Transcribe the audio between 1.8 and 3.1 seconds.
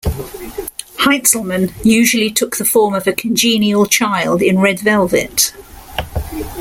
usually took the form of